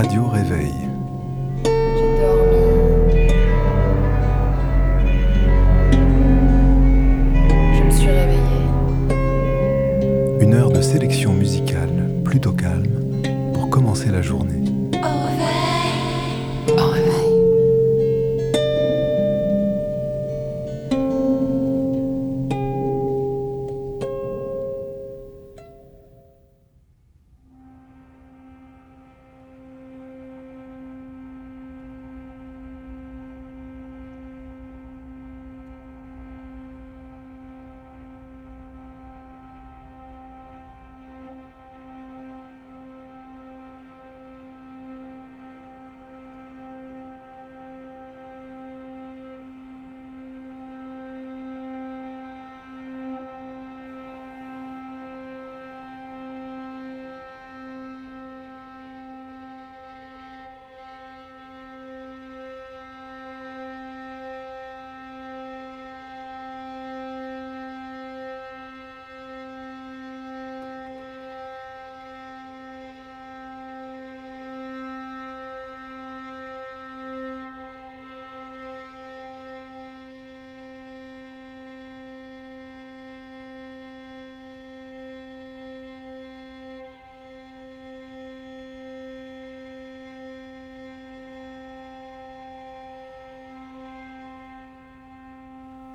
Radio 0.00 0.28
Réveil. 0.28 0.74
J'ai 1.64 1.70
dormi. 2.20 2.62
Je 7.74 7.82
me 7.82 7.90
suis 7.90 8.06
réveillée. 8.06 8.68
Une 10.40 10.54
heure 10.54 10.70
de 10.70 10.82
sélection 10.82 11.32
musicale 11.32 12.12
plutôt 12.24 12.52
calme 12.52 13.22
pour 13.52 13.70
commencer 13.70 14.12
la 14.12 14.22
journée. 14.22 14.67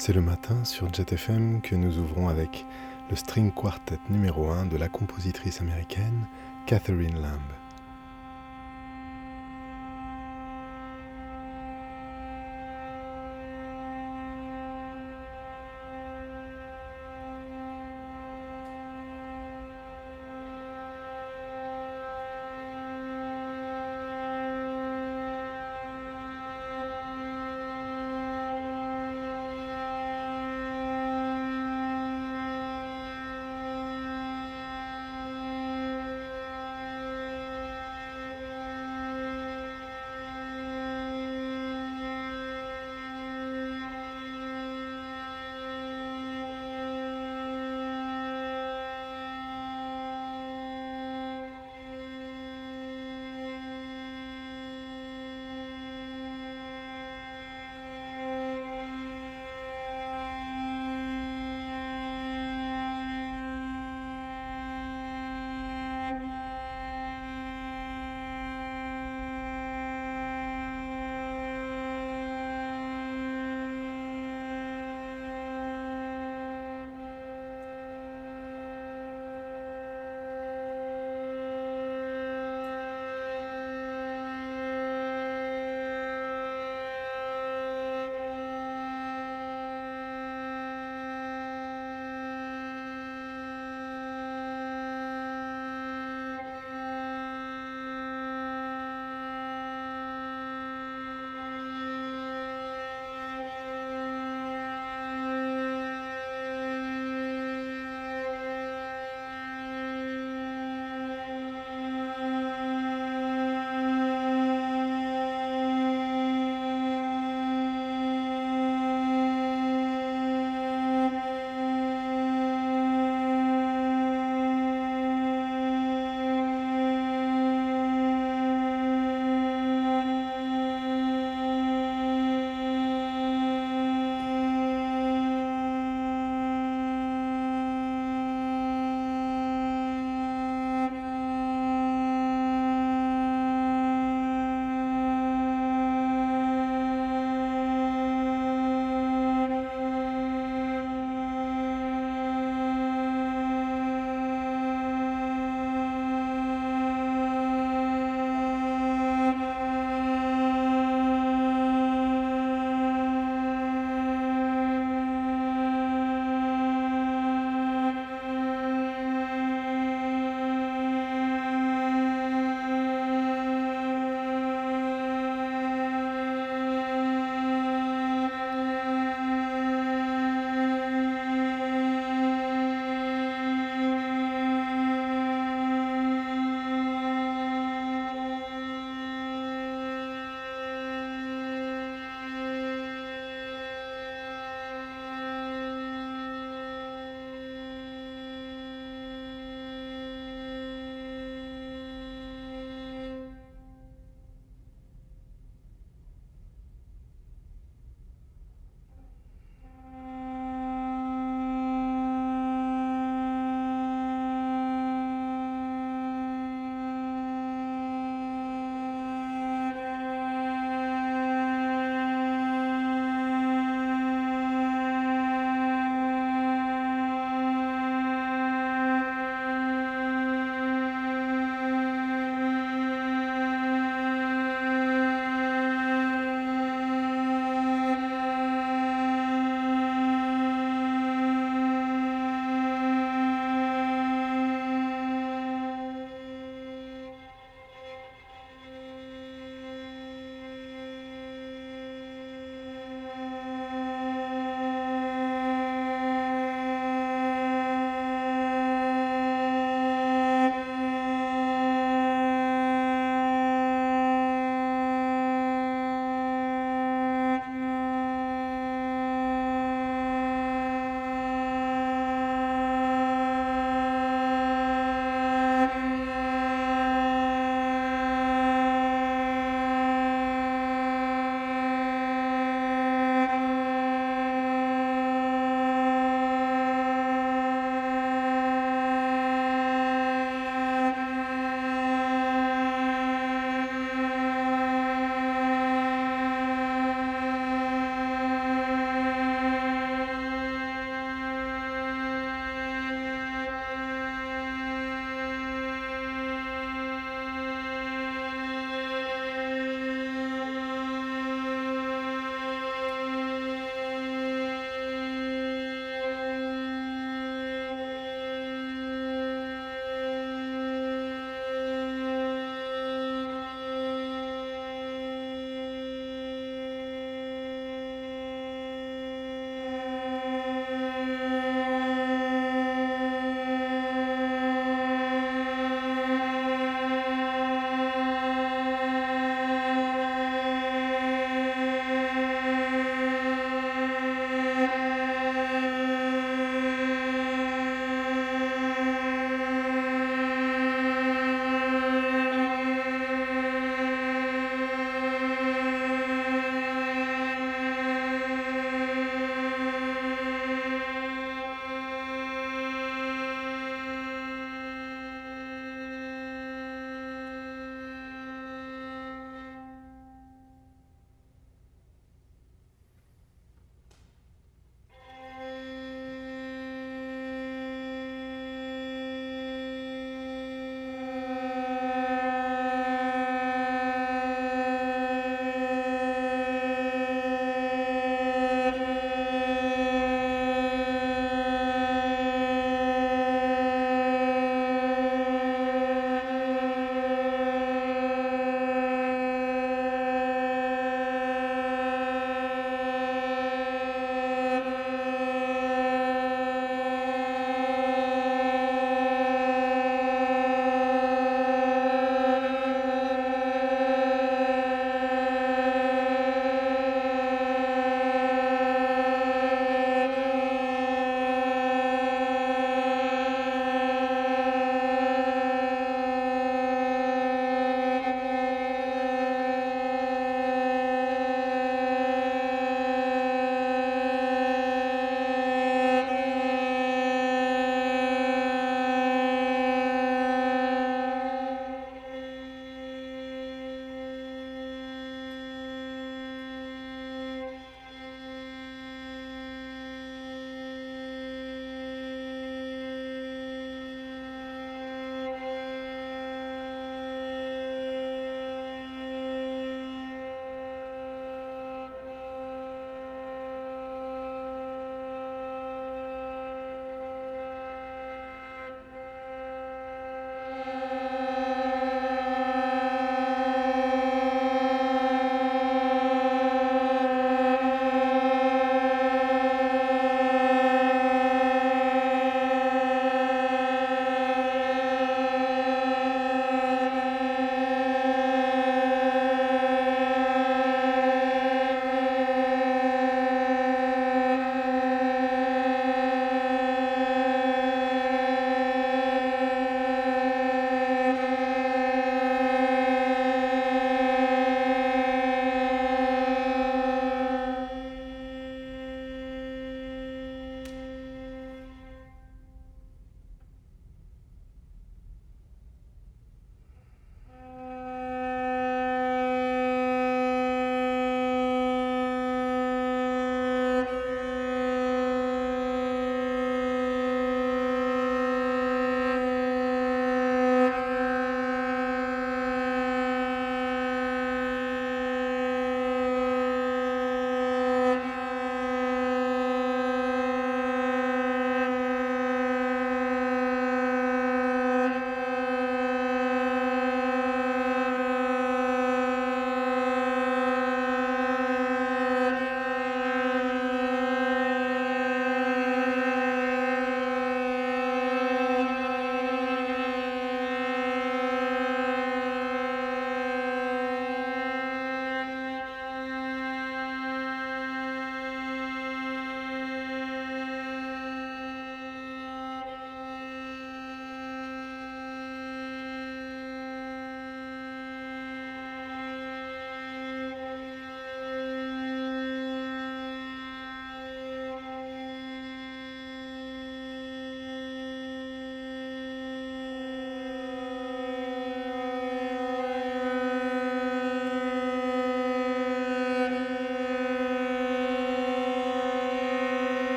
C'est 0.00 0.14
le 0.14 0.22
matin 0.22 0.64
sur 0.64 0.90
Jet 0.94 1.12
FM 1.12 1.60
que 1.60 1.74
nous 1.74 1.98
ouvrons 1.98 2.30
avec 2.30 2.64
le 3.10 3.16
string 3.16 3.52
quartet 3.52 3.98
numéro 4.08 4.48
1 4.48 4.64
de 4.64 4.78
la 4.78 4.88
compositrice 4.88 5.60
américaine 5.60 6.24
Catherine 6.64 7.20
Lamb. 7.20 7.69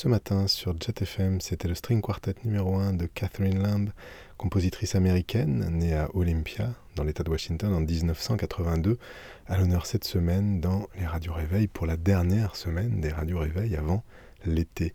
Ce 0.00 0.08
matin 0.08 0.46
sur 0.46 0.74
Jet 0.80 1.02
FM, 1.02 1.42
c'était 1.42 1.68
le 1.68 1.74
string 1.74 2.00
quartet 2.00 2.34
numéro 2.46 2.76
1 2.76 2.94
de 2.94 3.04
Catherine 3.04 3.62
Lamb, 3.62 3.90
compositrice 4.38 4.94
américaine 4.94 5.68
née 5.70 5.92
à 5.92 6.08
Olympia, 6.14 6.72
dans 6.96 7.04
l'État 7.04 7.22
de 7.22 7.28
Washington 7.28 7.74
en 7.74 7.80
1982, 7.80 8.96
à 9.46 9.58
l'honneur 9.58 9.84
cette 9.84 10.04
semaine 10.04 10.58
dans 10.58 10.88
les 10.98 11.04
radios 11.04 11.34
réveils 11.34 11.66
pour 11.66 11.84
la 11.84 11.98
dernière 11.98 12.56
semaine 12.56 13.02
des 13.02 13.10
radios 13.10 13.40
réveils 13.40 13.76
avant 13.76 14.02
l'été. 14.46 14.94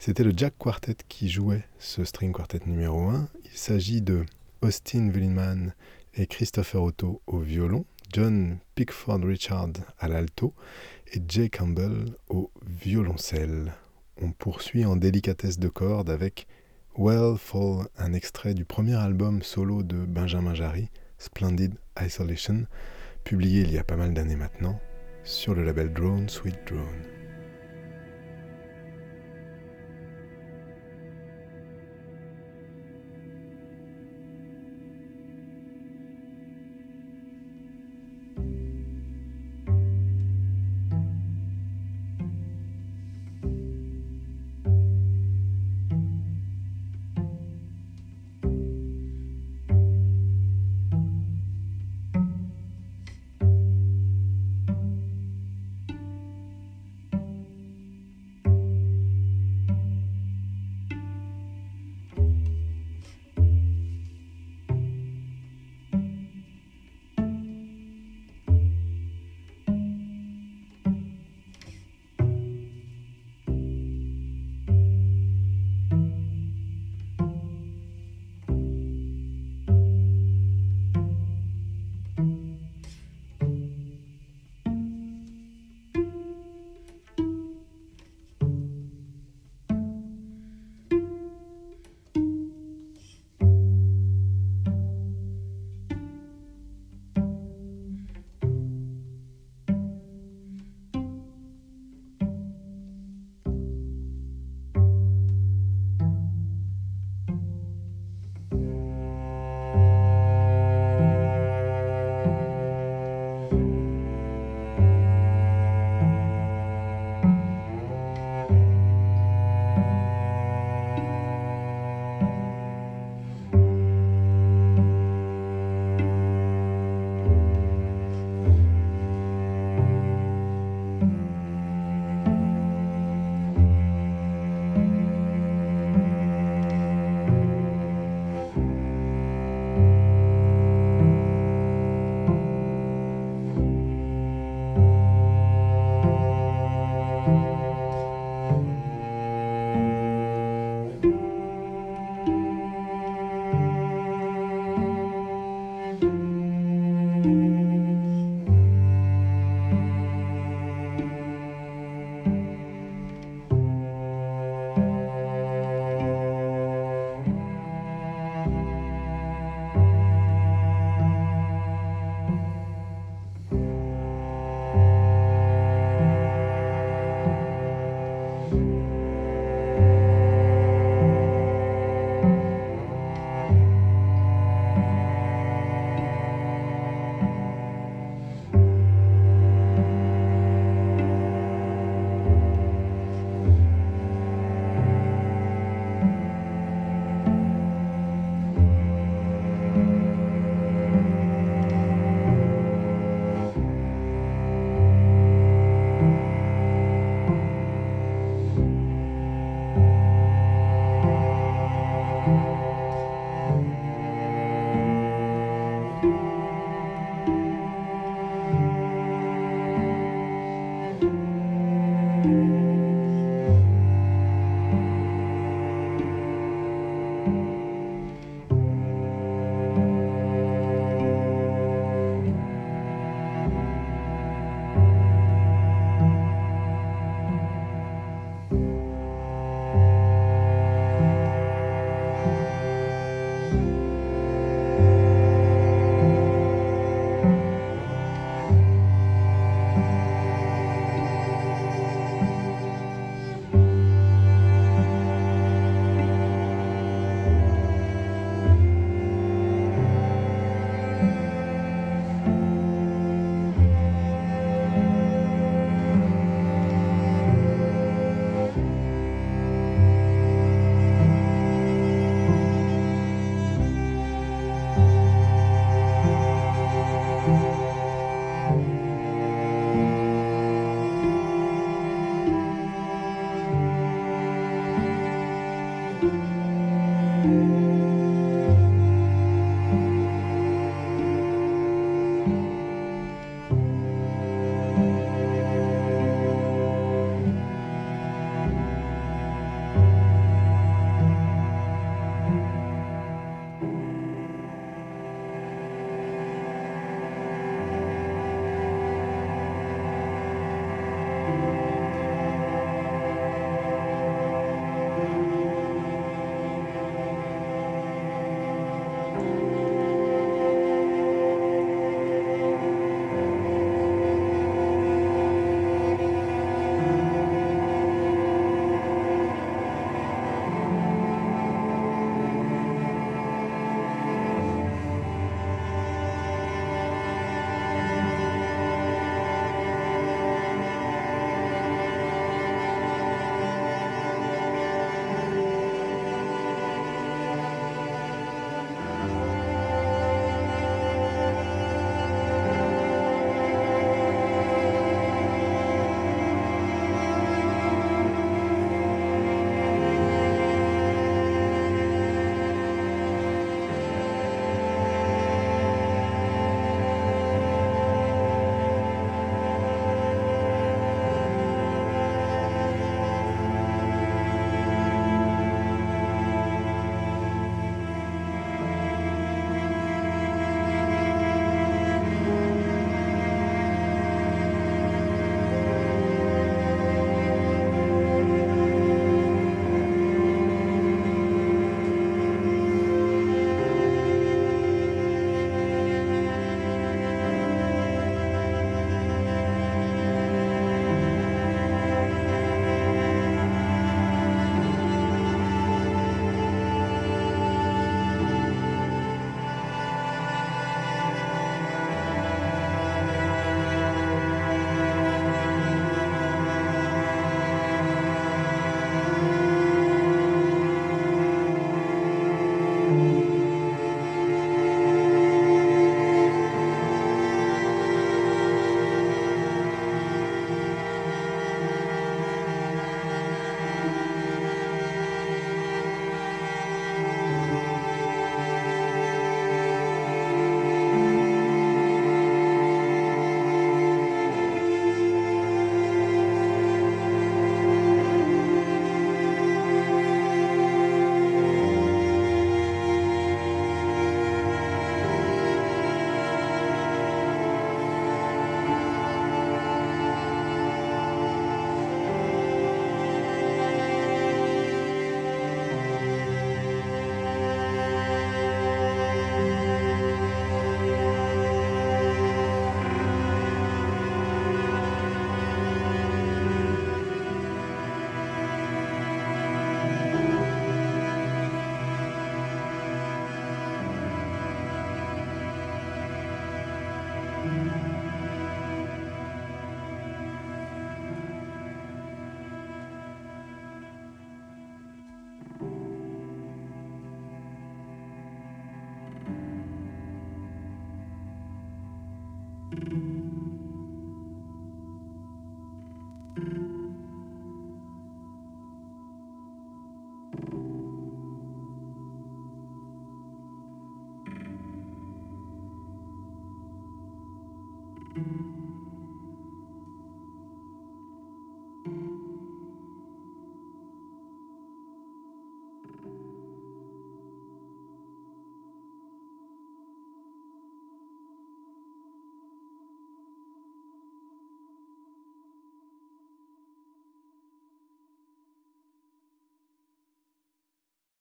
C'était 0.00 0.24
le 0.24 0.32
Jack 0.36 0.54
Quartet 0.58 0.96
qui 1.08 1.28
jouait 1.28 1.62
ce 1.78 2.02
string 2.02 2.32
quartet 2.32 2.58
numéro 2.66 3.08
1. 3.08 3.28
Il 3.44 3.56
s'agit 3.56 4.02
de 4.02 4.26
Austin 4.62 5.10
Willman 5.10 5.74
et 6.14 6.26
Christopher 6.26 6.82
Otto 6.82 7.22
au 7.28 7.38
violon, 7.38 7.84
John 8.12 8.58
Pickford 8.74 9.20
Richard 9.22 9.68
à 10.00 10.08
l'alto 10.08 10.54
et 11.14 11.22
Jay 11.28 11.50
Campbell 11.50 12.16
au 12.28 12.50
violoncelle. 12.66 13.72
On 14.22 14.32
poursuit 14.32 14.84
en 14.84 14.96
délicatesse 14.96 15.58
de 15.58 15.68
cordes 15.68 16.10
avec 16.10 16.46
Well 16.98 17.38
Fall, 17.38 17.86
un 17.96 18.12
extrait 18.12 18.52
du 18.52 18.66
premier 18.66 18.96
album 18.96 19.42
solo 19.42 19.82
de 19.82 19.96
Benjamin 19.96 20.52
Jarry, 20.52 20.90
Splendid 21.16 21.72
Isolation, 21.98 22.66
publié 23.24 23.62
il 23.62 23.72
y 23.72 23.78
a 23.78 23.84
pas 23.84 23.96
mal 23.96 24.12
d'années 24.12 24.36
maintenant, 24.36 24.78
sur 25.24 25.54
le 25.54 25.64
label 25.64 25.92
Drone 25.94 26.28
Sweet 26.28 26.58
Drone. 26.66 27.19